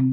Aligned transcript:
No 0.00 0.06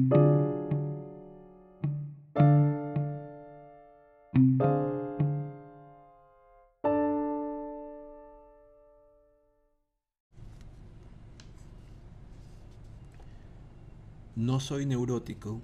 soy 14.60 14.84
neurótico, 14.84 15.62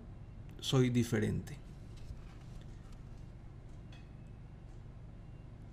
soy 0.61 0.89
diferente. 0.89 1.59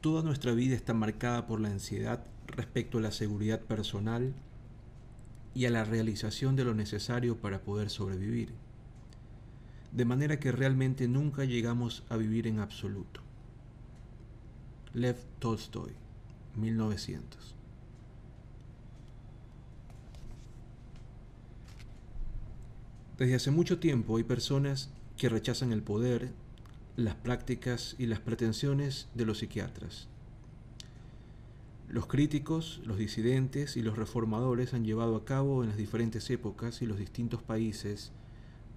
Toda 0.01 0.23
nuestra 0.23 0.51
vida 0.51 0.75
está 0.75 0.93
marcada 0.93 1.47
por 1.47 1.61
la 1.61 1.69
ansiedad 1.69 2.25
respecto 2.47 2.97
a 2.97 3.01
la 3.01 3.11
seguridad 3.11 3.61
personal 3.61 4.33
y 5.53 5.65
a 5.65 5.69
la 5.69 5.83
realización 5.83 6.55
de 6.55 6.63
lo 6.63 6.73
necesario 6.73 7.37
para 7.37 7.61
poder 7.61 7.89
sobrevivir, 7.89 8.53
de 9.91 10.05
manera 10.05 10.39
que 10.39 10.51
realmente 10.51 11.07
nunca 11.07 11.45
llegamos 11.45 12.03
a 12.09 12.17
vivir 12.17 12.47
en 12.47 12.59
absoluto. 12.59 13.21
Lev 14.93 15.17
Tolstoy, 15.39 15.91
1900. 16.55 17.55
Desde 23.17 23.35
hace 23.35 23.51
mucho 23.51 23.79
tiempo 23.79 24.17
hay 24.17 24.23
personas 24.23 24.89
que 25.15 25.29
rechazan 25.29 25.71
el 25.71 25.83
poder, 25.83 26.31
las 26.95 27.15
prácticas 27.15 27.95
y 27.99 28.07
las 28.07 28.19
pretensiones 28.19 29.09
de 29.13 29.25
los 29.25 29.39
psiquiatras. 29.39 30.10
Los 31.91 32.07
críticos, 32.07 32.79
los 32.85 32.97
disidentes 32.97 33.75
y 33.75 33.81
los 33.81 33.97
reformadores 33.97 34.73
han 34.73 34.85
llevado 34.85 35.17
a 35.17 35.25
cabo 35.25 35.61
en 35.61 35.67
las 35.67 35.77
diferentes 35.77 36.29
épocas 36.29 36.81
y 36.81 36.85
los 36.85 36.97
distintos 36.97 37.43
países 37.43 38.13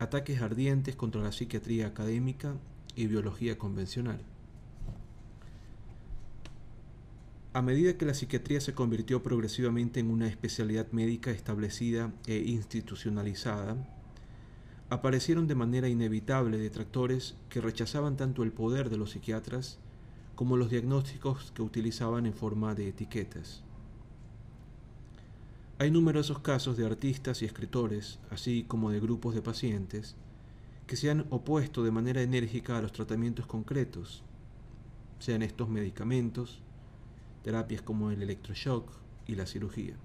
ataques 0.00 0.42
ardientes 0.42 0.96
contra 0.96 1.22
la 1.22 1.30
psiquiatría 1.30 1.86
académica 1.86 2.56
y 2.96 3.06
biología 3.06 3.56
convencional. 3.56 4.18
A 7.52 7.62
medida 7.62 7.96
que 7.96 8.04
la 8.04 8.14
psiquiatría 8.14 8.60
se 8.60 8.74
convirtió 8.74 9.22
progresivamente 9.22 10.00
en 10.00 10.10
una 10.10 10.26
especialidad 10.26 10.90
médica 10.90 11.30
establecida 11.30 12.12
e 12.26 12.38
institucionalizada, 12.38 13.76
aparecieron 14.90 15.46
de 15.46 15.54
manera 15.54 15.88
inevitable 15.88 16.58
detractores 16.58 17.36
que 17.48 17.60
rechazaban 17.60 18.16
tanto 18.16 18.42
el 18.42 18.50
poder 18.50 18.90
de 18.90 18.96
los 18.96 19.12
psiquiatras 19.12 19.78
como 20.34 20.56
los 20.56 20.70
diagnósticos 20.70 21.52
que 21.52 21.62
utilizaban 21.62 22.26
en 22.26 22.34
forma 22.34 22.74
de 22.74 22.88
etiquetas. 22.88 23.62
Hay 25.78 25.90
numerosos 25.90 26.38
casos 26.38 26.76
de 26.76 26.86
artistas 26.86 27.42
y 27.42 27.44
escritores, 27.44 28.18
así 28.30 28.64
como 28.64 28.90
de 28.90 29.00
grupos 29.00 29.34
de 29.34 29.42
pacientes, 29.42 30.16
que 30.86 30.96
se 30.96 31.10
han 31.10 31.26
opuesto 31.30 31.82
de 31.82 31.90
manera 31.90 32.22
enérgica 32.22 32.78
a 32.78 32.82
los 32.82 32.92
tratamientos 32.92 33.46
concretos, 33.46 34.22
sean 35.18 35.42
estos 35.42 35.68
medicamentos, 35.68 36.60
terapias 37.42 37.82
como 37.82 38.10
el 38.10 38.22
electroshock 38.22 38.90
y 39.26 39.34
la 39.34 39.46
cirugía. 39.46 39.96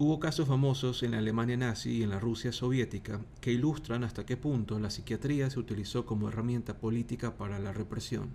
Hubo 0.00 0.20
casos 0.20 0.46
famosos 0.46 1.02
en 1.02 1.10
la 1.10 1.18
Alemania 1.18 1.56
nazi 1.56 1.90
y 1.90 2.02
en 2.04 2.10
la 2.10 2.20
Rusia 2.20 2.52
soviética 2.52 3.20
que 3.40 3.50
ilustran 3.50 4.04
hasta 4.04 4.24
qué 4.24 4.36
punto 4.36 4.78
la 4.78 4.90
psiquiatría 4.90 5.50
se 5.50 5.58
utilizó 5.58 6.06
como 6.06 6.28
herramienta 6.28 6.78
política 6.78 7.36
para 7.36 7.58
la 7.58 7.72
represión. 7.72 8.28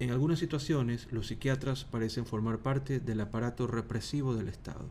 En 0.00 0.10
algunas 0.10 0.40
situaciones, 0.40 1.06
los 1.12 1.28
psiquiatras 1.28 1.84
parecen 1.84 2.26
formar 2.26 2.58
parte 2.58 2.98
del 2.98 3.20
aparato 3.20 3.68
represivo 3.68 4.34
del 4.34 4.48
Estado. 4.48 4.88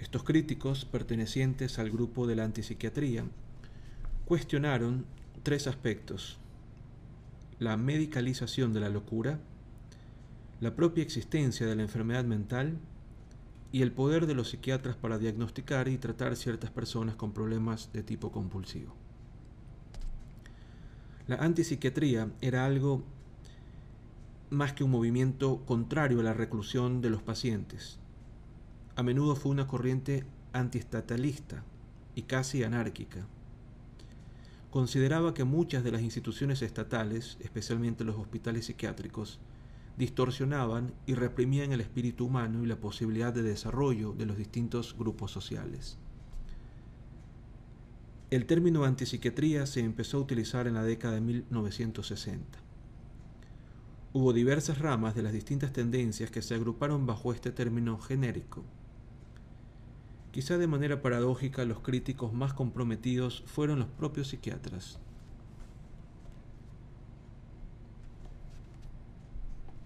Estos 0.00 0.24
críticos, 0.24 0.84
pertenecientes 0.84 1.78
al 1.78 1.88
grupo 1.88 2.26
de 2.26 2.34
la 2.34 2.42
antipsiquiatría, 2.42 3.24
cuestionaron 4.24 5.06
tres 5.44 5.68
aspectos. 5.68 6.38
La 7.60 7.76
medicalización 7.76 8.72
de 8.72 8.80
la 8.80 8.88
locura, 8.88 9.38
la 10.62 10.76
propia 10.76 11.02
existencia 11.02 11.66
de 11.66 11.74
la 11.74 11.82
enfermedad 11.82 12.22
mental 12.22 12.78
y 13.72 13.82
el 13.82 13.90
poder 13.90 14.28
de 14.28 14.34
los 14.34 14.50
psiquiatras 14.50 14.94
para 14.94 15.18
diagnosticar 15.18 15.88
y 15.88 15.98
tratar 15.98 16.36
ciertas 16.36 16.70
personas 16.70 17.16
con 17.16 17.32
problemas 17.32 17.90
de 17.92 18.04
tipo 18.04 18.30
compulsivo. 18.30 18.94
La 21.26 21.34
antipsiquiatría 21.38 22.30
era 22.40 22.64
algo 22.64 23.02
más 24.50 24.72
que 24.72 24.84
un 24.84 24.92
movimiento 24.92 25.64
contrario 25.66 26.20
a 26.20 26.22
la 26.22 26.32
reclusión 26.32 27.00
de 27.00 27.10
los 27.10 27.24
pacientes. 27.24 27.98
A 28.94 29.02
menudo 29.02 29.34
fue 29.34 29.50
una 29.50 29.66
corriente 29.66 30.24
antiestatalista 30.52 31.64
y 32.14 32.22
casi 32.22 32.62
anárquica. 32.62 33.26
Consideraba 34.70 35.34
que 35.34 35.42
muchas 35.42 35.82
de 35.82 35.90
las 35.90 36.02
instituciones 36.02 36.62
estatales, 36.62 37.36
especialmente 37.40 38.04
los 38.04 38.16
hospitales 38.16 38.66
psiquiátricos, 38.66 39.40
distorsionaban 39.96 40.94
y 41.06 41.14
reprimían 41.14 41.72
el 41.72 41.80
espíritu 41.80 42.26
humano 42.26 42.62
y 42.62 42.66
la 42.66 42.80
posibilidad 42.80 43.32
de 43.32 43.42
desarrollo 43.42 44.12
de 44.12 44.26
los 44.26 44.36
distintos 44.36 44.96
grupos 44.98 45.30
sociales. 45.30 45.98
El 48.30 48.46
término 48.46 48.84
antipsiquiatría 48.84 49.66
se 49.66 49.80
empezó 49.80 50.16
a 50.16 50.20
utilizar 50.20 50.66
en 50.66 50.74
la 50.74 50.82
década 50.82 51.14
de 51.14 51.20
1960. 51.20 52.58
Hubo 54.14 54.32
diversas 54.32 54.78
ramas 54.78 55.14
de 55.14 55.22
las 55.22 55.32
distintas 55.32 55.72
tendencias 55.72 56.30
que 56.30 56.42
se 56.42 56.54
agruparon 56.54 57.06
bajo 57.06 57.32
este 57.32 57.52
término 57.52 57.98
genérico. 57.98 58.64
Quizá 60.30 60.56
de 60.56 60.66
manera 60.66 61.02
paradójica 61.02 61.66
los 61.66 61.80
críticos 61.80 62.32
más 62.32 62.54
comprometidos 62.54 63.42
fueron 63.46 63.80
los 63.80 63.88
propios 63.88 64.28
psiquiatras. 64.28 64.98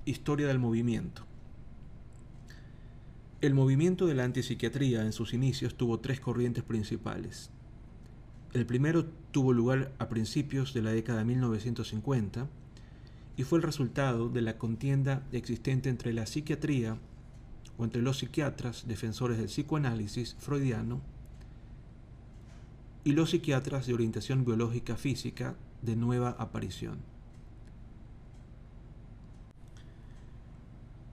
Historia 0.09 0.47
del 0.47 0.61
movimiento. 0.61 1.23
El 3.41 3.55
movimiento 3.55 4.07
de 4.07 4.15
la 4.15 4.23
antipsiquiatría 4.23 5.03
en 5.03 5.13
sus 5.13 5.35
inicios 5.35 5.75
tuvo 5.75 5.99
tres 5.99 6.21
corrientes 6.21 6.63
principales. 6.63 7.51
El 8.53 8.67
primero 8.67 9.07
tuvo 9.33 9.53
lugar 9.53 9.93
a 9.99 10.09
principios 10.09 10.73
de 10.75 10.83
la 10.83 10.93
década 10.93 11.19
de 11.19 11.25
1950 11.25 12.47
y 13.37 13.43
fue 13.43 13.59
el 13.59 13.65
resultado 13.65 14.29
de 14.29 14.43
la 14.43 14.59
contienda 14.59 15.25
existente 15.33 15.89
entre 15.89 16.13
la 16.13 16.27
psiquiatría 16.27 16.99
o 17.77 17.83
entre 17.83 18.01
los 18.01 18.19
psiquiatras 18.19 18.87
defensores 18.87 19.39
del 19.39 19.49
psicoanálisis 19.49 20.37
freudiano 20.39 21.01
y 23.03 23.11
los 23.11 23.31
psiquiatras 23.31 23.89
de 23.89 23.95
orientación 23.95 24.45
biológica 24.45 24.95
física 24.95 25.57
de 25.83 25.97
nueva 25.97 26.37
aparición. 26.39 27.16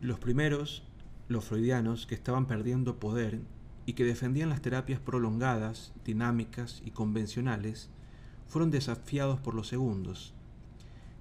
Los 0.04 0.20
primeros, 0.20 0.84
los 1.30 1.46
freudianos, 1.46 2.06
que 2.08 2.14
estaban 2.14 2.46
perdiendo 2.46 3.00
poder 3.00 3.40
y 3.86 3.94
que 3.94 4.04
defendían 4.04 4.50
las 4.50 4.62
terapias 4.62 5.00
prolongadas, 5.00 5.94
dinámicas 6.04 6.82
y 6.84 6.92
convencionales, 6.92 7.90
fueron 8.50 8.70
desafiados 8.70 9.40
por 9.40 9.56
los 9.56 9.70
segundos, 9.70 10.34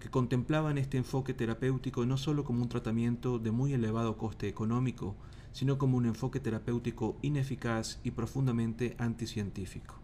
que 0.00 0.10
contemplaban 0.10 0.78
este 0.78 0.98
enfoque 0.98 1.32
terapéutico 1.32 2.04
no 2.06 2.16
solo 2.16 2.42
como 2.42 2.60
un 2.60 2.68
tratamiento 2.68 3.38
de 3.38 3.52
muy 3.52 3.72
elevado 3.72 4.16
coste 4.16 4.48
económico, 4.48 5.14
sino 5.52 5.78
como 5.78 5.96
un 5.96 6.06
enfoque 6.06 6.40
terapéutico 6.40 7.16
ineficaz 7.22 8.00
y 8.02 8.10
profundamente 8.10 8.96
anticientífico. 8.98 9.94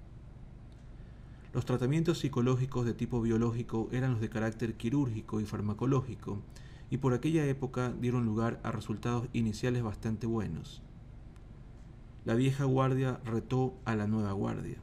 Los 1.52 1.64
tratamientos 1.64 2.20
psicológicos 2.20 2.86
de 2.86 2.94
tipo 2.94 3.20
biológico 3.20 3.88
eran 3.90 4.12
los 4.12 4.20
de 4.20 4.30
carácter 4.30 4.74
quirúrgico 4.74 5.40
y 5.40 5.46
farmacológico, 5.46 6.38
y 6.90 6.98
por 6.98 7.12
aquella 7.12 7.44
época 7.46 7.92
dieron 8.00 8.24
lugar 8.24 8.60
a 8.62 8.72
resultados 8.72 9.28
iniciales 9.32 9.82
bastante 9.82 10.26
buenos. 10.26 10.82
La 12.24 12.34
vieja 12.34 12.64
guardia 12.64 13.20
retó 13.24 13.74
a 13.84 13.94
la 13.94 14.06
nueva 14.06 14.32
guardia. 14.32 14.78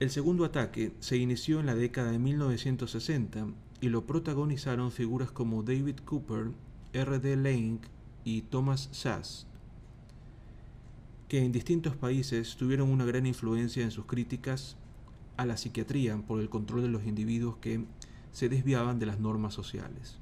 El 0.00 0.10
segundo 0.10 0.44
ataque 0.44 0.92
se 1.00 1.16
inició 1.16 1.60
en 1.60 1.66
la 1.66 1.74
década 1.74 2.10
de 2.10 2.18
1960 2.18 3.46
y 3.80 3.88
lo 3.88 4.06
protagonizaron 4.06 4.90
figuras 4.90 5.30
como 5.30 5.62
David 5.62 5.96
Cooper, 6.04 6.52
R.D. 6.92 7.36
Laing 7.36 7.80
y 8.24 8.42
Thomas 8.42 8.88
Sass, 8.92 9.46
que 11.28 11.44
en 11.44 11.52
distintos 11.52 11.96
países 11.96 12.56
tuvieron 12.56 12.90
una 12.90 13.04
gran 13.04 13.26
influencia 13.26 13.82
en 13.82 13.90
sus 13.90 14.06
críticas 14.06 14.76
a 15.36 15.46
la 15.46 15.56
psiquiatría 15.56 16.16
por 16.18 16.40
el 16.40 16.48
control 16.48 16.82
de 16.82 16.88
los 16.88 17.04
individuos 17.04 17.56
que 17.58 17.84
se 18.34 18.50
desviaban 18.50 18.98
de 18.98 19.06
las 19.06 19.20
normas 19.20 19.54
sociales. 19.54 20.16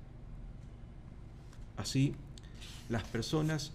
Así, 1.77 2.15
las 2.89 3.03
personas 3.05 3.73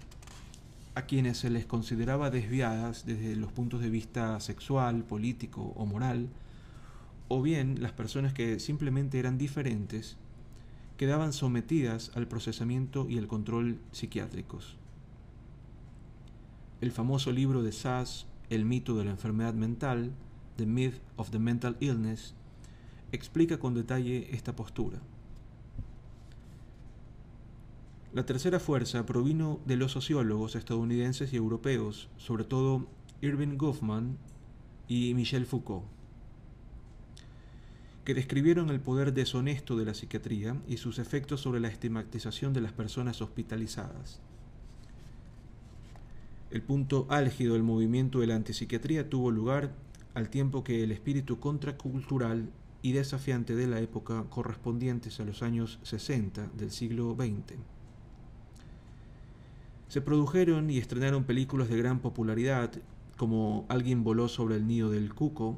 a 0.94 1.02
quienes 1.04 1.40
se 1.40 1.50
les 1.50 1.66
consideraba 1.66 2.30
desviadas 2.30 3.06
desde 3.06 3.36
los 3.36 3.52
puntos 3.52 3.82
de 3.82 3.90
vista 3.90 4.40
sexual, 4.40 5.04
político 5.04 5.74
o 5.76 5.86
moral, 5.86 6.30
o 7.28 7.42
bien 7.42 7.82
las 7.82 7.92
personas 7.92 8.32
que 8.32 8.60
simplemente 8.60 9.20
eran 9.20 9.40
diferentes, 9.40 10.18
quedaban 10.98 11.34
sometidas 11.34 12.12
al 12.16 12.28
procesamiento 12.28 13.08
y 13.10 13.18
el 13.18 13.28
control 13.28 13.80
psiquiátricos. 13.92 14.78
El 16.80 16.92
famoso 16.92 17.32
libro 17.32 17.64
de 17.64 17.72
Sass, 17.72 18.28
El 18.52 18.66
mito 18.66 18.96
de 18.96 19.06
la 19.06 19.12
enfermedad 19.12 19.56
mental, 19.56 20.12
The 20.58 20.68
Myth 20.68 21.02
of 21.16 21.32
the 21.32 21.40
Mental 21.40 21.76
Illness, 21.80 22.36
explica 23.12 23.60
con 23.60 23.74
detalle 23.74 24.34
esta 24.34 24.56
postura. 24.56 25.00
La 28.14 28.26
tercera 28.26 28.60
fuerza 28.60 29.06
provino 29.06 29.60
de 29.66 29.76
los 29.76 29.92
sociólogos 29.92 30.56
estadounidenses 30.56 31.34
y 31.34 31.36
europeos, 31.36 32.10
sobre 32.18 32.46
todo 32.46 32.88
Irving 33.22 33.58
Goffman 33.58 34.18
y 34.88 35.14
Michel 35.14 35.46
Foucault, 35.46 35.86
que 38.06 38.14
describieron 38.14 38.70
el 38.70 38.80
poder 38.80 39.14
deshonesto 39.14 39.76
de 39.76 39.86
la 39.86 39.94
psiquiatría 39.94 40.56
y 40.68 40.78
sus 40.78 40.98
efectos 40.98 41.42
sobre 41.42 41.60
la 41.60 41.68
estigmatización 41.68 42.54
de 42.54 42.62
las 42.62 42.72
personas 42.72 43.22
hospitalizadas. 43.22 44.22
El 46.50 46.62
punto 46.62 47.06
álgido 47.10 47.54
del 47.54 47.64
movimiento 47.64 48.22
de 48.22 48.28
la 48.28 48.36
antipsiquiatría 48.36 49.10
tuvo 49.10 49.30
lugar 49.32 49.74
al 50.14 50.30
tiempo 50.30 50.64
que 50.64 50.84
el 50.84 50.94
espíritu 50.94 51.42
contracultural 51.42 52.50
y 52.82 52.92
desafiante 52.92 53.56
de 53.56 53.68
la 53.68 53.80
época 53.80 54.26
correspondientes 54.30 55.20
a 55.20 55.26
los 55.26 55.42
años 55.42 55.80
60 55.84 56.48
del 56.56 56.72
siglo 56.72 57.16
XX 57.18 57.58
se 59.88 60.02
produjeron 60.02 60.70
y 60.70 60.78
estrenaron 60.78 61.24
películas 61.24 61.70
de 61.70 61.78
gran 61.78 62.00
popularidad 62.00 62.72
como 63.16 63.66
Alguien 63.70 64.04
voló 64.04 64.28
sobre 64.28 64.56
el 64.56 64.68
nido 64.68 64.92
del 64.92 65.14
cuco 65.14 65.58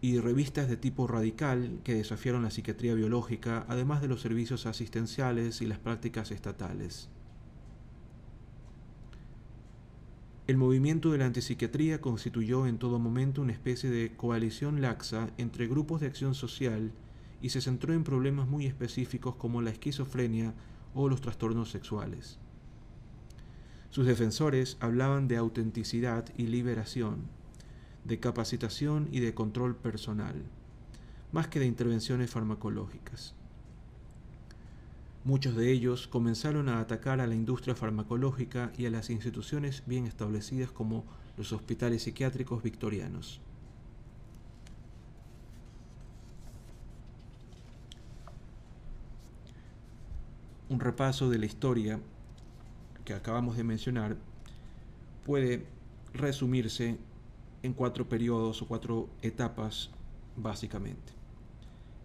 y 0.00 0.18
revistas 0.18 0.68
de 0.68 0.76
tipo 0.76 1.06
radical 1.06 1.80
que 1.84 1.94
desafiaron 1.94 2.42
la 2.42 2.50
psiquiatría 2.50 2.94
biológica, 2.94 3.64
además 3.68 4.02
de 4.02 4.08
los 4.08 4.20
servicios 4.20 4.66
asistenciales 4.66 5.62
y 5.62 5.66
las 5.66 5.78
prácticas 5.78 6.30
estatales. 6.30 7.08
El 10.46 10.58
movimiento 10.58 11.10
de 11.10 11.18
la 11.18 11.26
antipsiquiatría 11.26 12.00
constituyó 12.00 12.68
en 12.68 12.78
todo 12.78 13.00
momento 13.00 13.42
una 13.42 13.52
especie 13.52 13.90
de 13.90 14.14
coalición 14.14 14.80
laxa 14.80 15.30
entre 15.38 15.66
grupos 15.66 16.00
de 16.00 16.06
acción 16.06 16.36
social 16.36 16.92
y 17.42 17.48
se 17.48 17.60
centró 17.60 17.94
en 17.94 18.04
problemas 18.04 18.46
muy 18.46 18.64
específicos 18.66 19.34
como 19.34 19.60
la 19.60 19.70
esquizofrenia 19.70 20.54
o 20.94 21.08
los 21.08 21.20
trastornos 21.20 21.70
sexuales. 21.70 22.38
Sus 23.90 24.06
defensores 24.06 24.76
hablaban 24.78 25.26
de 25.26 25.36
autenticidad 25.36 26.26
y 26.36 26.46
liberación, 26.46 27.22
de 28.04 28.20
capacitación 28.20 29.08
y 29.10 29.18
de 29.18 29.34
control 29.34 29.74
personal, 29.74 30.44
más 31.32 31.48
que 31.48 31.58
de 31.58 31.66
intervenciones 31.66 32.30
farmacológicas. 32.30 33.34
Muchos 35.26 35.56
de 35.56 35.72
ellos 35.72 36.06
comenzaron 36.06 36.68
a 36.68 36.78
atacar 36.78 37.20
a 37.20 37.26
la 37.26 37.34
industria 37.34 37.74
farmacológica 37.74 38.70
y 38.78 38.86
a 38.86 38.90
las 38.90 39.10
instituciones 39.10 39.82
bien 39.84 40.06
establecidas 40.06 40.70
como 40.70 41.04
los 41.36 41.52
hospitales 41.52 42.04
psiquiátricos 42.04 42.62
victorianos. 42.62 43.40
Un 50.68 50.78
repaso 50.78 51.28
de 51.28 51.38
la 51.38 51.46
historia 51.46 51.98
que 53.04 53.12
acabamos 53.12 53.56
de 53.56 53.64
mencionar 53.64 54.16
puede 55.24 55.66
resumirse 56.14 56.98
en 57.64 57.72
cuatro 57.72 58.08
periodos 58.08 58.62
o 58.62 58.68
cuatro 58.68 59.08
etapas 59.22 59.90
básicamente. 60.36 61.12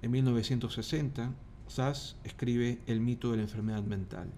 En 0.01 0.09
1960, 0.09 1.31
Sass 1.71 2.17
escribe 2.25 2.81
El 2.85 2.99
mito 2.99 3.31
de 3.31 3.37
la 3.37 3.43
enfermedad 3.43 3.81
mental. 3.83 4.29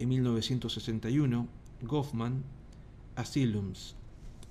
En 0.00 0.08
1961, 0.08 1.46
Goffman, 1.82 2.42
Asylums, 3.14 3.94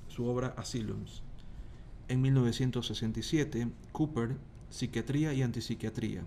su 0.07 0.25
obra 0.25 0.55
Asylums. 0.55 1.23
En 2.07 2.21
1967, 2.21 3.67
Cooper, 3.91 4.37
Psiquiatría 4.69 5.33
y 5.33 5.41
Antipsiquiatría. 5.41 6.23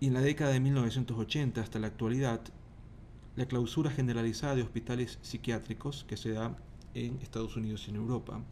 Y 0.00 0.08
en 0.08 0.12
la 0.12 0.20
década 0.20 0.50
de 0.50 0.60
1980 0.60 1.58
hasta 1.62 1.78
la 1.78 1.86
actualidad, 1.86 2.42
la 3.36 3.46
clausura 3.46 3.90
generalizada 3.90 4.54
de 4.54 4.64
hospitales 4.64 5.18
psiquiátricos 5.22 6.04
que 6.04 6.18
se 6.18 6.32
da 6.32 6.58
en 6.92 7.18
Estados 7.22 7.56
Unidos 7.56 7.86
y 7.86 7.90
en 7.90 7.96
Europa, 7.96 8.42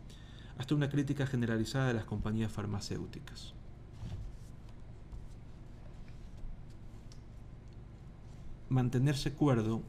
hasta 0.57 0.75
una 0.75 0.89
crítica 0.89 1.27
generalizada 1.27 1.89
de 1.89 1.95
las 1.95 2.07
compañías 2.07 2.51
farmacéuticas. 2.51 3.54
Mantenerse 8.69 9.33
cuerdo 9.33 9.83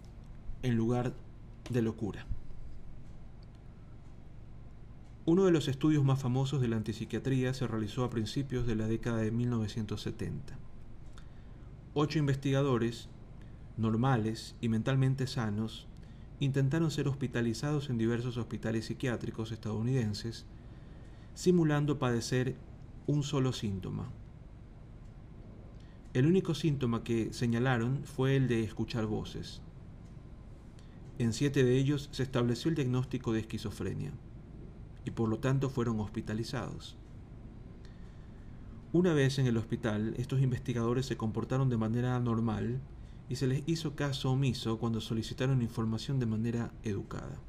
en 0.61 0.75
lugar 0.75 1.13
de 1.69 1.81
locura. 1.81 2.25
Uno 5.25 5.45
de 5.45 5.51
los 5.51 5.67
estudios 5.67 6.03
más 6.03 6.21
famosos 6.21 6.61
de 6.61 6.67
la 6.67 6.75
antipsiquiatría 6.75 7.53
se 7.53 7.65
realizó 7.65 8.03
a 8.03 8.09
principios 8.09 8.67
de 8.67 8.75
la 8.75 8.87
década 8.87 9.17
de 9.17 9.31
1970. 9.31 10.57
Ocho 11.93 12.19
investigadores 12.19 13.09
normales 13.77 14.55
y 14.61 14.69
mentalmente 14.69 15.25
sanos 15.25 15.87
intentaron 16.39 16.91
ser 16.91 17.07
hospitalizados 17.07 17.89
en 17.89 17.97
diversos 17.97 18.37
hospitales 18.37 18.85
psiquiátricos 18.85 19.51
estadounidenses, 19.51 20.45
simulando 21.33 21.97
padecer 21.97 22.55
un 23.07 23.23
solo 23.23 23.53
síntoma. 23.53 24.11
El 26.15 26.27
único 26.27 26.55
síntoma 26.55 27.03
que 27.03 27.33
señalaron 27.33 28.05
fue 28.05 28.37
el 28.37 28.47
de 28.47 28.63
escuchar 28.63 29.05
voces. 29.05 29.59
En 31.19 31.33
siete 31.33 31.65
de 31.65 31.77
ellos 31.77 32.07
se 32.13 32.23
estableció 32.23 32.69
el 32.69 32.75
diagnóstico 32.75 33.33
de 33.33 33.41
esquizofrenia 33.41 34.13
y 35.03 35.11
por 35.11 35.27
lo 35.27 35.39
tanto 35.39 35.69
fueron 35.69 35.99
hospitalizados. 35.99 36.95
Una 38.93 39.13
vez 39.13 39.39
en 39.39 39.47
el 39.47 39.57
hospital, 39.57 40.13
estos 40.17 40.39
investigadores 40.39 41.05
se 41.05 41.17
comportaron 41.17 41.67
de 41.67 41.75
manera 41.75 42.17
normal 42.21 42.79
y 43.27 43.35
se 43.35 43.47
les 43.47 43.67
hizo 43.67 43.97
caso 43.97 44.31
omiso 44.31 44.79
cuando 44.79 45.01
solicitaron 45.01 45.61
información 45.61 46.21
de 46.21 46.27
manera 46.27 46.71
educada. 46.83 47.41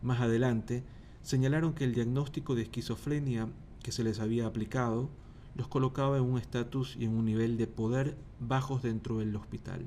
Más 0.00 0.22
adelante, 0.22 0.82
señalaron 1.20 1.74
que 1.74 1.84
el 1.84 1.92
diagnóstico 1.92 2.54
de 2.54 2.62
esquizofrenia 2.62 3.48
que 3.82 3.92
se 3.92 4.02
les 4.02 4.18
había 4.18 4.46
aplicado 4.46 5.10
los 5.58 5.66
colocaba 5.66 6.16
en 6.16 6.22
un 6.22 6.38
estatus 6.38 6.96
y 6.98 7.04
en 7.04 7.16
un 7.16 7.24
nivel 7.24 7.58
de 7.58 7.66
poder 7.66 8.16
bajos 8.38 8.80
dentro 8.80 9.18
del 9.18 9.34
hospital. 9.34 9.84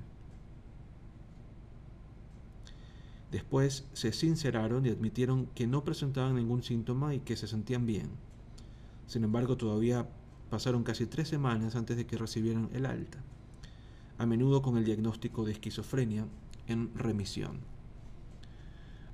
Después 3.32 3.88
se 3.94 4.12
sinceraron 4.12 4.86
y 4.86 4.90
admitieron 4.90 5.46
que 5.56 5.68
no 5.68 5.86
presentaban 5.86 6.36
ningún 6.36 6.62
síntoma 6.62 7.16
y 7.16 7.22
que 7.22 7.38
se 7.38 7.48
sentían 7.48 7.86
bien. 7.86 8.10
Sin 9.08 9.24
embargo, 9.24 9.56
todavía 9.56 10.10
pasaron 10.50 10.84
casi 10.84 11.06
tres 11.06 11.30
semanas 11.30 11.78
antes 11.78 11.96
de 11.96 12.06
que 12.06 12.18
recibieran 12.18 12.70
el 12.74 12.86
alta 12.86 13.24
a 14.18 14.26
menudo 14.26 14.62
con 14.62 14.78
el 14.78 14.84
diagnóstico 14.84 15.46
de 15.46 15.54
esquizofrenia 15.54 16.28
en 16.68 16.94
remisión. 16.96 17.62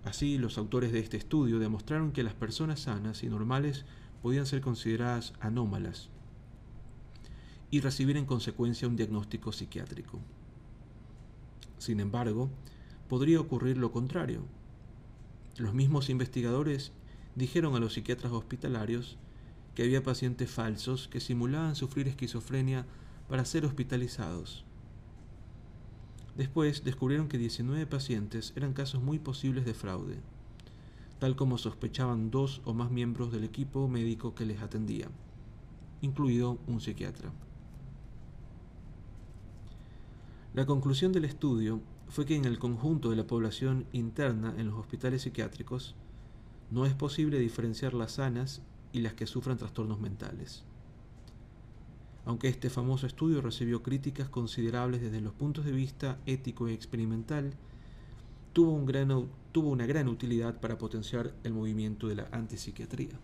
Así, 0.04 0.40
los 0.40 0.58
autores 0.58 0.92
de 0.92 1.00
este 1.00 1.18
estudio 1.18 1.60
demostraron 1.60 2.12
que 2.12 2.24
las 2.24 2.34
personas 2.34 2.80
sanas 2.82 3.24
y 3.24 3.28
normales 3.28 3.86
podían 4.24 4.48
ser 4.48 4.60
consideradas 4.60 5.34
anómalas 5.40 6.10
y 7.70 7.82
recibir 7.82 8.18
en 8.18 8.26
consecuencia 8.26 8.88
un 8.88 8.96
diagnóstico 8.96 9.52
psiquiátrico. 9.52 10.20
Sin 11.78 12.00
embargo, 12.00 12.50
podría 13.08 13.40
ocurrir 13.40 13.78
lo 13.78 13.92
contrario. 13.92 14.42
Los 15.58 15.74
mismos 15.74 16.10
investigadores 16.10 16.92
dijeron 17.36 17.76
a 17.76 17.80
los 17.80 17.94
psiquiatras 17.94 18.32
hospitalarios 18.32 19.18
que 19.76 19.84
había 19.84 20.04
pacientes 20.04 20.50
falsos 20.50 21.08
que 21.08 21.20
simulaban 21.20 21.76
sufrir 21.76 22.08
esquizofrenia 22.08 22.86
para 23.28 23.46
ser 23.46 23.66
hospitalizados 23.66 24.66
Después 26.38 26.84
descubrieron 26.84 27.28
que 27.28 27.40
19 27.40 27.88
pacientes 27.88 28.54
eran 28.56 28.74
casos 28.74 29.02
muy 29.02 29.18
posibles 29.18 29.66
de 29.66 29.74
fraude, 29.74 30.20
tal 31.18 31.36
como 31.36 31.58
sospechaban 31.58 32.30
dos 32.30 32.62
o 32.64 32.76
más 32.76 32.92
miembros 32.92 33.32
del 33.32 33.44
equipo 33.44 33.88
médico 33.88 34.36
que 34.36 34.46
les 34.46 34.62
atendía, 34.62 35.08
incluido 36.02 36.60
un 36.68 36.80
psiquiatra. 36.80 37.32
La 40.58 40.66
conclusión 40.66 41.12
del 41.12 41.26
estudio 41.26 41.82
fue 42.08 42.26
que 42.26 42.36
en 42.36 42.46
el 42.46 42.58
conjunto 42.58 43.12
de 43.12 43.16
la 43.16 43.28
población 43.28 43.86
interna 43.92 44.56
en 44.58 44.66
los 44.66 44.80
hospitales 44.80 45.22
psiquiátricos 45.22 45.94
no 46.72 46.88
es 46.88 46.96
posible 46.96 47.38
diferenciar 47.38 47.94
las 47.94 48.14
sanas 48.14 48.64
y 48.92 49.02
las 49.02 49.14
que 49.14 49.28
sufran 49.28 49.58
trastornos 49.58 50.00
mentales 50.00 50.64
aunque 52.26 52.48
este 52.48 52.72
famoso 52.72 53.06
estudio 53.06 53.40
recibió 53.40 53.84
críticas 53.84 54.30
considerables 54.30 55.00
desde 55.00 55.22
los 55.22 55.34
puntos 55.34 55.64
de 55.64 55.74
vista 55.74 56.18
ético 56.26 56.68
y 56.68 56.74
experimental, 56.74 57.54
tuvo, 58.52 58.84
tuvo 59.52 59.70
una 59.70 59.86
gran 59.86 60.08
utilidad 60.08 60.60
para 60.60 60.80
potenciar 60.80 61.36
el 61.44 61.54
movimiento 61.54 62.08
de 62.08 62.16
la 62.16 62.28
antipsiquiatría. 62.32 63.20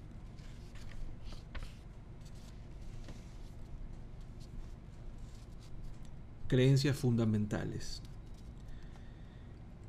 Creencias 6.54 6.96
fundamentales. 6.96 8.04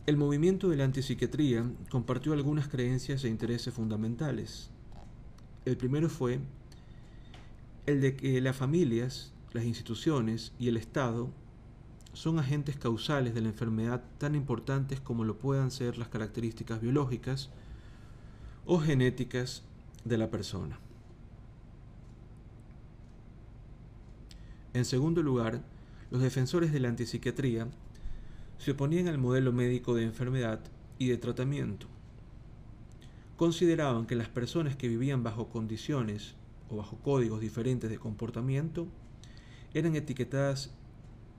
El 0.06 0.16
movimiento 0.16 0.70
de 0.70 0.78
la 0.78 0.84
antipsiquiatría 0.84 1.70
compartió 1.90 2.32
algunas 2.32 2.68
creencias 2.68 3.22
e 3.22 3.28
intereses 3.28 3.74
fundamentales. 3.74 4.70
El 5.66 5.76
primero 5.76 6.08
fue 6.08 6.40
el 7.84 8.00
de 8.00 8.16
que 8.16 8.40
las 8.40 8.56
familias, 8.56 9.34
las 9.52 9.64
instituciones 9.64 10.54
y 10.58 10.68
el 10.68 10.78
Estado 10.78 11.28
son 12.14 12.38
agentes 12.38 12.78
causales 12.78 13.34
de 13.34 13.42
la 13.42 13.48
enfermedad 13.48 14.02
tan 14.16 14.34
importantes 14.34 15.00
como 15.00 15.24
lo 15.24 15.36
puedan 15.36 15.70
ser 15.70 15.98
las 15.98 16.08
características 16.08 16.80
biológicas 16.80 17.50
o 18.64 18.80
genéticas 18.80 19.64
de 20.06 20.16
la 20.16 20.30
persona. 20.30 20.78
En 24.72 24.86
segundo 24.86 25.22
lugar, 25.22 25.62
los 26.10 26.22
defensores 26.22 26.72
de 26.72 26.80
la 26.80 26.88
antipsiquiatría 26.88 27.68
se 28.58 28.72
oponían 28.72 29.08
al 29.08 29.18
modelo 29.18 29.52
médico 29.52 29.94
de 29.94 30.04
enfermedad 30.04 30.60
y 30.98 31.08
de 31.08 31.16
tratamiento. 31.16 31.86
Consideraban 33.36 34.06
que 34.06 34.14
las 34.14 34.28
personas 34.28 34.76
que 34.76 34.88
vivían 34.88 35.22
bajo 35.22 35.48
condiciones 35.48 36.34
o 36.70 36.76
bajo 36.76 36.96
códigos 36.98 37.40
diferentes 37.40 37.90
de 37.90 37.98
comportamiento 37.98 38.86
eran 39.74 39.96
etiquetadas 39.96 40.70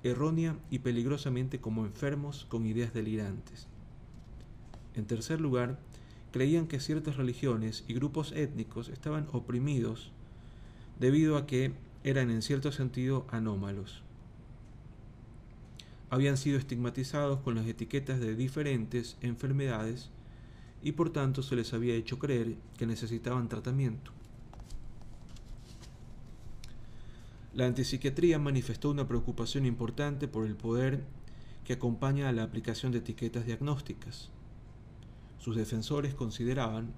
errónea 0.04 0.58
y 0.70 0.80
peligrosamente 0.80 1.60
como 1.60 1.86
enfermos 1.86 2.46
con 2.50 2.66
ideas 2.66 2.94
delirantes. 2.94 3.68
En 4.94 5.06
tercer 5.06 5.42
lugar, 5.42 5.80
creían 6.32 6.68
que 6.68 6.80
ciertas 6.80 7.18
religiones 7.18 7.84
y 7.88 7.94
grupos 7.94 8.34
étnicos 8.34 8.90
estaban 8.90 9.28
oprimidos 9.32 10.12
debido 11.00 11.38
a 11.38 11.46
que 11.46 11.74
eran 12.04 12.30
en 12.30 12.42
cierto 12.42 12.72
sentido 12.72 13.26
anómalos. 13.30 14.05
Habían 16.10 16.38
sido 16.38 16.58
estigmatizados 16.58 17.40
con 17.40 17.56
las 17.56 17.66
etiquetas 17.66 18.20
de 18.20 18.36
diferentes 18.36 19.18
enfermedades 19.22 20.12
y 20.84 20.92
por 20.92 21.10
tanto 21.10 21.42
se 21.42 21.56
les 21.56 21.74
había 21.74 21.96
hecho 21.96 22.20
creer 22.20 22.56
que 22.78 22.86
necesitaban 22.86 23.50
tratamiento. 23.50 24.12
La 27.56 27.66
antipsiquiatría 27.66 28.38
manifestó 28.38 28.92
una 28.92 29.08
preocupación 29.08 29.66
importante 29.66 30.28
por 30.28 30.46
el 30.46 30.56
poder 30.56 31.04
que 31.64 31.74
acompaña 31.74 32.30
a 32.30 32.34
la 32.34 32.44
aplicación 32.44 32.92
de 32.92 33.00
etiquetas 33.00 33.46
diagnósticas. 33.46 34.30
Sus 35.40 35.56
defensores 35.56 36.14
consideraban 36.14 36.94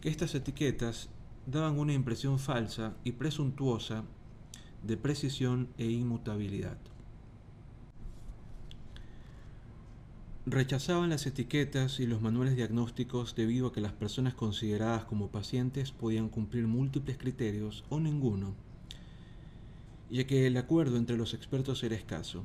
que 0.00 0.08
estas 0.08 0.34
etiquetas 0.34 1.08
daban 1.46 1.78
una 1.78 1.94
impresión 1.94 2.38
falsa 2.38 2.94
y 3.04 3.12
presuntuosa 3.12 4.04
de 4.82 4.96
precisión 4.96 5.68
e 5.78 5.86
inmutabilidad. 5.86 6.78
Rechazaban 10.46 11.10
las 11.10 11.26
etiquetas 11.26 12.00
y 12.00 12.06
los 12.06 12.22
manuales 12.22 12.56
diagnósticos 12.56 13.34
debido 13.34 13.68
a 13.68 13.72
que 13.72 13.80
las 13.80 13.92
personas 13.92 14.34
consideradas 14.34 15.04
como 15.04 15.28
pacientes 15.28 15.92
podían 15.92 16.28
cumplir 16.28 16.66
múltiples 16.66 17.18
criterios 17.18 17.84
o 17.88 18.00
ninguno 18.00 18.54
ya 20.10 20.26
que 20.26 20.46
el 20.46 20.56
acuerdo 20.56 20.96
entre 20.96 21.16
los 21.16 21.34
expertos 21.34 21.82
era 21.84 21.94
escaso. 21.94 22.44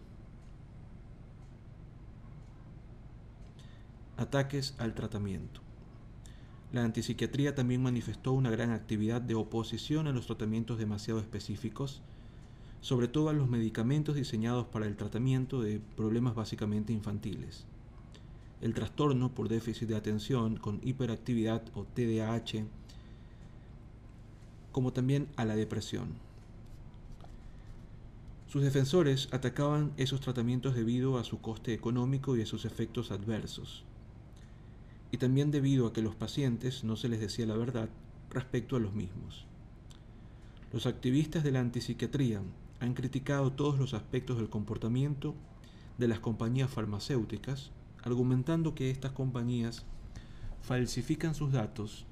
Ataques 4.17 4.75
al 4.77 4.93
tratamiento. 4.93 5.61
La 6.71 6.83
antipsiquiatría 6.83 7.55
también 7.55 7.81
manifestó 7.81 8.33
una 8.33 8.49
gran 8.49 8.71
actividad 8.71 9.21
de 9.21 9.35
oposición 9.35 10.07
a 10.07 10.11
los 10.11 10.27
tratamientos 10.27 10.77
demasiado 10.77 11.19
específicos, 11.19 12.01
sobre 12.81 13.07
todo 13.07 13.29
a 13.29 13.33
los 13.33 13.49
medicamentos 13.49 14.15
diseñados 14.15 14.67
para 14.67 14.85
el 14.85 14.95
tratamiento 14.95 15.61
de 15.61 15.81
problemas 15.95 16.35
básicamente 16.35 16.93
infantiles. 16.93 17.65
El 18.65 18.73
trastorno 18.73 19.29
por 19.29 19.47
déficit 19.47 19.89
de 19.89 19.95
atención 19.95 20.57
con 20.57 20.79
hiperactividad 20.81 21.61
o 21.75 21.83
TDAH, 21.83 22.65
como 24.71 24.91
también 24.91 25.27
a 25.35 25.45
la 25.45 25.55
depresión. 25.55 26.15
Sus 28.47 28.63
defensores 28.63 29.29
atacaban 29.31 29.93
esos 29.97 30.19
tratamientos 30.19 30.73
debido 30.73 31.19
a 31.19 31.23
su 31.23 31.41
coste 31.41 31.75
económico 31.75 32.35
y 32.35 32.41
a 32.41 32.47
sus 32.47 32.65
efectos 32.65 33.11
adversos, 33.11 33.83
y 35.11 35.17
también 35.17 35.51
debido 35.51 35.85
a 35.85 35.93
que 35.93 36.01
los 36.01 36.15
pacientes 36.15 36.83
no 36.83 36.95
se 36.95 37.07
les 37.07 37.19
decía 37.19 37.45
la 37.45 37.57
verdad 37.57 37.89
respecto 38.31 38.77
a 38.77 38.79
los 38.79 38.95
mismos. 38.95 39.45
Los 40.73 40.87
activistas 40.87 41.43
de 41.43 41.51
la 41.51 41.59
antipsiquiatría 41.59 42.41
han 42.79 42.95
criticado 42.95 43.51
todos 43.51 43.77
los 43.77 43.93
aspectos 43.93 44.37
del 44.37 44.49
comportamiento 44.49 45.35
de 45.99 46.07
las 46.07 46.19
compañías 46.19 46.71
farmacéuticas, 46.71 47.69
argumentando 48.05 48.75
que 48.75 48.91
estas 48.91 49.11
compañías 49.11 49.83
falsifican 50.61 51.35
sus 51.35 51.51
datos 51.51 52.05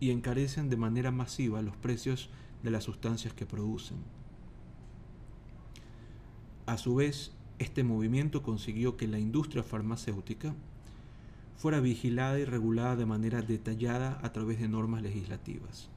y 0.00 0.10
encarecen 0.10 0.68
de 0.68 0.76
manera 0.76 1.10
masiva 1.12 1.62
los 1.62 1.76
precios 1.76 2.28
de 2.62 2.70
las 2.70 2.84
sustancias 2.84 3.32
que 3.32 3.46
producen. 3.46 3.98
A 6.66 6.76
su 6.76 6.96
vez, 6.96 7.32
este 7.58 7.84
movimiento 7.84 8.42
consiguió 8.42 8.96
que 8.96 9.06
la 9.06 9.20
industria 9.20 9.62
farmacéutica 9.62 10.54
fuera 11.56 11.80
vigilada 11.80 12.38
y 12.38 12.44
regulada 12.44 12.96
de 12.96 13.06
manera 13.06 13.40
detallada 13.40 14.18
a 14.22 14.32
través 14.32 14.60
de 14.60 14.68
normas 14.68 15.02
legislativas. 15.02 15.88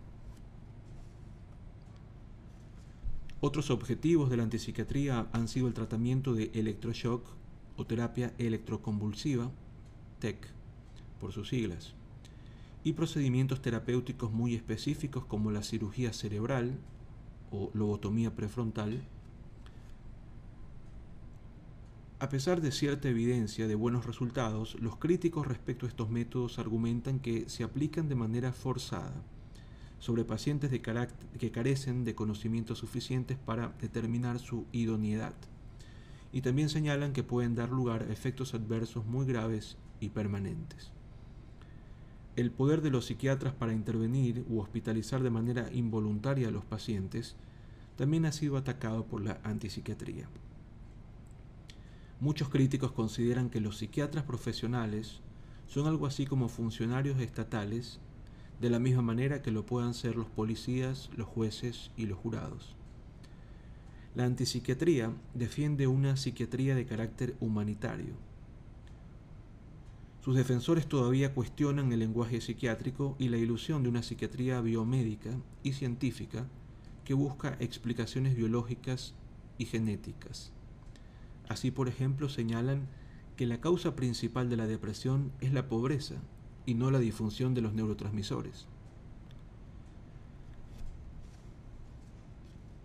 Otros 3.41 3.71
objetivos 3.71 4.29
de 4.29 4.37
la 4.37 4.43
antipsiquiatría 4.43 5.27
han 5.31 5.47
sido 5.47 5.67
el 5.67 5.73
tratamiento 5.73 6.33
de 6.33 6.51
electroshock 6.53 7.38
o 7.79 7.85
terapia 7.85 8.33
electroconvulsiva, 8.37 9.49
TEC, 10.19 10.47
por 11.19 11.31
sus 11.31 11.47
siglas, 11.47 11.93
y 12.83 12.93
procedimientos 12.93 13.61
terapéuticos 13.61 14.31
muy 14.31 14.53
específicos 14.53 15.23
como 15.25 15.49
la 15.49 15.63
cirugía 15.63 16.11
cerebral 16.11 16.77
o 17.51 17.71
lobotomía 17.73 18.35
prefrontal, 18.35 19.01
a 22.19 22.27
pesar 22.27 22.59
de 22.59 22.73
cierta 22.73 23.07
evidencia 23.07 23.65
de 23.65 23.75
buenos 23.75 24.05
resultados, 24.05 24.75
los 24.81 24.97
críticos 24.97 25.47
respecto 25.47 25.85
a 25.85 25.89
estos 25.89 26.09
métodos 26.09 26.59
argumentan 26.59 27.19
que 27.19 27.47
se 27.47 27.63
aplican 27.63 28.09
de 28.09 28.15
manera 28.15 28.51
forzada 28.51 29.23
sobre 29.99 30.25
pacientes 30.25 30.69
que 30.69 31.51
carecen 31.51 32.03
de 32.03 32.15
conocimientos 32.15 32.79
suficientes 32.79 33.37
para 33.37 33.69
determinar 33.79 34.39
su 34.39 34.65
idoneidad. 34.73 35.33
Y 36.31 36.41
también 36.41 36.69
señalan 36.69 37.13
que 37.13 37.23
pueden 37.23 37.55
dar 37.55 37.69
lugar 37.69 38.03
a 38.03 38.13
efectos 38.13 38.53
adversos 38.53 39.05
muy 39.05 39.25
graves 39.25 39.77
y 39.99 40.09
permanentes. 40.09 40.91
El 42.35 42.51
poder 42.51 42.81
de 42.81 42.91
los 42.91 43.05
psiquiatras 43.05 43.53
para 43.53 43.73
intervenir 43.73 44.45
u 44.47 44.59
hospitalizar 44.59 45.21
de 45.21 45.29
manera 45.29 45.69
involuntaria 45.73 46.47
a 46.47 46.51
los 46.51 46.63
pacientes 46.63 47.35
también 47.97 48.25
ha 48.25 48.31
sido 48.31 48.55
atacado 48.55 49.05
por 49.05 49.21
la 49.21 49.41
antipsiquiatría. 49.43 50.29
Muchos 52.21 52.49
críticos 52.49 52.91
consideran 52.91 53.49
que 53.49 53.59
los 53.59 53.77
psiquiatras 53.77 54.23
profesionales 54.23 55.19
son 55.67 55.87
algo 55.87 56.05
así 56.05 56.25
como 56.25 56.49
funcionarios 56.49 57.19
estatales, 57.19 57.99
de 58.59 58.69
la 58.69 58.79
misma 58.79 59.01
manera 59.01 59.41
que 59.41 59.51
lo 59.51 59.65
puedan 59.65 59.93
ser 59.93 60.15
los 60.15 60.27
policías, 60.27 61.09
los 61.15 61.27
jueces 61.27 61.91
y 61.95 62.07
los 62.07 62.17
jurados. 62.17 62.75
La 64.15 64.25
antipsiquiatría 64.25 65.13
defiende 65.35 65.85
una 65.85 66.17
psiquiatría 66.17 66.73
de 66.73 66.85
carácter 66.85 67.35
humanitario. 67.39 68.15
Sus 70.21 70.35
defensores 70.35 70.87
todavía 70.87 71.33
cuestionan 71.33 71.93
el 71.93 71.99
lenguaje 71.99 72.41
psiquiátrico 72.41 73.15
y 73.19 73.29
la 73.29 73.37
ilusión 73.37 73.83
de 73.83 73.89
una 73.89 74.03
psiquiatría 74.03 74.61
biomédica 74.61 75.29
y 75.63 75.73
científica 75.73 76.47
que 77.05 77.13
busca 77.13 77.55
explicaciones 77.59 78.35
biológicas 78.35 79.13
y 79.57 79.65
genéticas. 79.65 80.51
Así, 81.47 81.71
por 81.71 81.87
ejemplo, 81.87 82.29
señalan 82.29 82.87
que 83.37 83.45
la 83.47 83.61
causa 83.61 83.95
principal 83.95 84.49
de 84.49 84.57
la 84.57 84.67
depresión 84.67 85.31
es 85.39 85.53
la 85.53 85.67
pobreza 85.67 86.15
y 86.65 86.73
no 86.73 86.91
la 86.91 86.99
disfunción 86.99 87.53
de 87.53 87.61
los 87.61 87.73
neurotransmisores. 87.73 88.67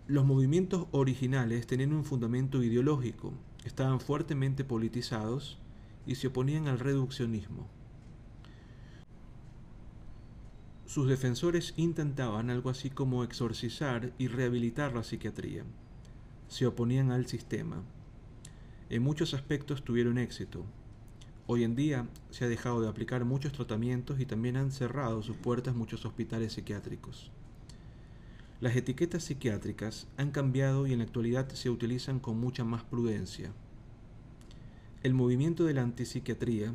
Los 0.07 0.23
movimientos 0.23 0.85
originales 0.91 1.65
tenían 1.65 1.91
un 1.91 2.05
fundamento 2.05 2.61
ideológico, 2.61 3.33
estaban 3.63 3.99
fuertemente 3.99 4.63
politizados 4.63 5.57
y 6.05 6.13
se 6.13 6.27
oponían 6.27 6.67
al 6.67 6.77
reduccionismo. 6.77 7.67
Sus 10.85 11.07
defensores 11.07 11.73
intentaban 11.75 12.51
algo 12.51 12.69
así 12.69 12.91
como 12.91 13.23
exorcizar 13.23 14.13
y 14.19 14.27
rehabilitar 14.27 14.93
la 14.93 15.03
psiquiatría. 15.03 15.63
Se 16.49 16.67
oponían 16.67 17.09
al 17.09 17.25
sistema, 17.25 17.81
en 18.91 19.01
muchos 19.01 19.33
aspectos 19.33 19.83
tuvieron 19.83 20.19
éxito. 20.19 20.63
Hoy 21.47 21.63
en 21.63 21.75
día 21.75 22.07
se 22.29 22.45
ha 22.45 22.47
dejado 22.47 22.79
de 22.81 22.87
aplicar 22.87 23.25
muchos 23.25 23.53
tratamientos 23.53 24.19
y 24.19 24.27
también 24.27 24.57
han 24.57 24.71
cerrado 24.71 25.23
sus 25.23 25.35
puertas 25.35 25.73
muchos 25.73 26.05
hospitales 26.05 26.53
psiquiátricos. 26.53 27.31
Las 28.65 28.75
etiquetas 28.75 29.25
psiquiátricas 29.25 30.07
han 30.17 30.31
cambiado 30.31 30.87
y 30.87 30.93
en 30.93 30.97
la 30.97 31.03
actualidad 31.03 31.47
se 31.49 31.69
utilizan 31.69 32.19
con 32.19 32.39
mucha 32.39 32.63
más 32.63 32.83
prudencia. 32.83 33.53
El 35.03 35.13
movimiento 35.13 35.65
de 35.65 35.75
la 35.75 35.83
antipsiquiatría 35.83 36.73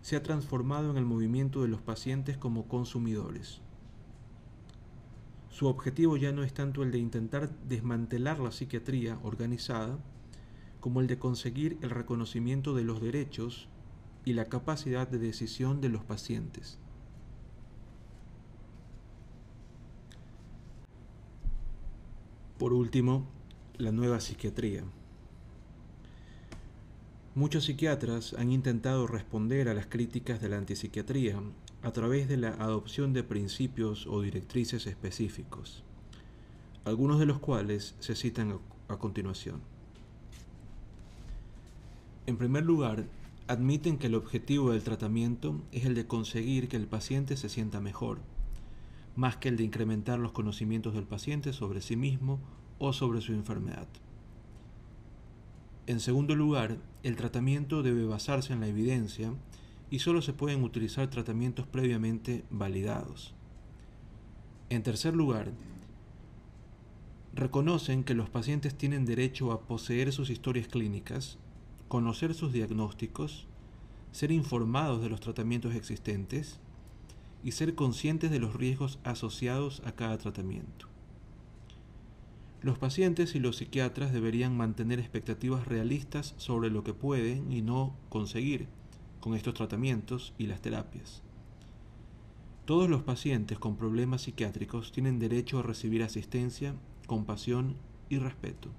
se 0.00 0.14
ha 0.14 0.22
transformado 0.22 0.92
en 0.92 0.96
el 0.96 1.04
movimiento 1.04 1.62
de 1.62 1.66
los 1.66 1.80
pacientes 1.80 2.36
como 2.36 2.68
consumidores. 2.68 3.60
Su 5.48 5.66
objetivo 5.66 6.16
ya 6.16 6.30
no 6.30 6.44
es 6.44 6.54
tanto 6.54 6.84
el 6.84 6.92
de 6.92 6.98
intentar 6.98 7.50
desmantelar 7.64 8.38
la 8.38 8.52
psiquiatría 8.52 9.18
organizada, 9.24 9.98
como 10.78 11.00
el 11.00 11.08
de 11.08 11.18
conseguir 11.18 11.78
el 11.82 11.90
reconocimiento 11.90 12.76
de 12.76 12.84
los 12.84 13.00
derechos 13.00 13.66
y 14.24 14.34
la 14.34 14.44
capacidad 14.44 15.08
de 15.08 15.18
decisión 15.18 15.80
de 15.80 15.88
los 15.88 16.04
pacientes. 16.04 16.78
Por 22.58 22.72
último, 22.72 23.26
la 23.78 23.90
nueva 23.90 24.20
psiquiatría. 24.20 24.84
Muchos 27.34 27.64
psiquiatras 27.64 28.32
han 28.34 28.52
intentado 28.52 29.08
responder 29.08 29.68
a 29.68 29.74
las 29.74 29.86
críticas 29.86 30.40
de 30.40 30.48
la 30.48 30.58
antipsiquiatría 30.58 31.40
a 31.82 31.92
través 31.92 32.28
de 32.28 32.36
la 32.36 32.50
adopción 32.50 33.12
de 33.12 33.24
principios 33.24 34.06
o 34.06 34.22
directrices 34.22 34.86
específicos, 34.86 35.82
algunos 36.84 37.18
de 37.18 37.26
los 37.26 37.40
cuales 37.40 37.96
se 37.98 38.14
citan 38.14 38.60
a, 38.86 38.96
continuación. 38.98 39.60
En 42.26 42.36
primer 42.36 42.64
lugar, 42.64 43.04
admiten 43.48 43.98
que 43.98 44.06
el 44.06 44.14
objetivo 44.14 44.70
del 44.70 44.84
tratamiento 44.84 45.60
es 45.72 45.86
el 45.86 45.96
de 45.96 46.06
conseguir 46.06 46.68
que 46.68 46.76
el 46.76 46.86
paciente 46.86 47.36
se 47.36 47.48
sienta 47.48 47.80
mejor, 47.80 48.20
más 49.16 49.36
que 49.36 49.48
el 49.48 49.56
de 49.56 49.64
incrementar 49.64 50.18
los 50.18 50.32
conocimientos 50.32 50.94
del 50.94 51.04
paciente 51.04 51.52
sobre 51.52 51.80
sí 51.80 51.96
mismo 51.96 52.40
o 52.78 52.92
sobre 52.92 53.20
su 53.20 53.32
enfermedad. 53.32 53.88
En 55.86 56.00
segundo 56.00 56.34
lugar, 56.34 56.78
el 57.02 57.16
tratamiento 57.16 57.82
debe 57.82 58.06
basarse 58.06 58.52
en 58.52 58.60
la 58.60 58.68
evidencia 58.68 59.32
y 59.90 59.98
solo 59.98 60.22
se 60.22 60.32
pueden 60.32 60.62
utilizar 60.64 61.08
tratamientos 61.10 61.66
previamente 61.66 62.44
validados. 62.50 63.34
En 64.70 64.82
tercer 64.82 65.14
lugar, 65.14 65.52
reconocen 67.34 68.02
que 68.02 68.14
los 68.14 68.30
pacientes 68.30 68.74
tienen 68.74 69.04
derecho 69.04 69.52
a 69.52 69.60
poseer 69.66 70.12
sus 70.12 70.30
historias 70.30 70.68
clínicas, 70.68 71.38
conocer 71.88 72.34
sus 72.34 72.52
diagnósticos, 72.52 73.46
ser 74.10 74.32
informados 74.32 75.02
de 75.02 75.10
los 75.10 75.20
tratamientos 75.20 75.74
existentes 75.74 76.60
y 77.44 77.52
ser 77.52 77.74
conscientes 77.74 78.30
de 78.30 78.40
los 78.40 78.54
riesgos 78.54 78.98
asociados 79.04 79.82
a 79.84 79.92
cada 79.92 80.18
tratamiento. 80.18 80.88
Los 82.62 82.78
pacientes 82.78 83.34
y 83.34 83.40
los 83.40 83.56
psiquiatras 83.56 84.14
deberían 84.14 84.56
mantener 84.56 84.98
expectativas 84.98 85.68
realistas 85.68 86.34
sobre 86.38 86.70
lo 86.70 86.82
que 86.82 86.94
pueden 86.94 87.52
y 87.52 87.60
no 87.60 87.94
conseguir 88.08 88.68
con 89.20 89.34
estos 89.34 89.52
tratamientos 89.52 90.32
y 90.38 90.46
las 90.46 90.62
terapias. 90.62 91.22
Todos 92.64 92.88
los 92.88 93.02
pacientes 93.02 93.58
con 93.58 93.76
problemas 93.76 94.22
psiquiátricos 94.22 94.90
tienen 94.92 95.18
derecho 95.18 95.58
a 95.58 95.62
recibir 95.62 96.02
asistencia, 96.02 96.74
compasión 97.06 97.76
y 98.08 98.16
respeto. 98.16 98.70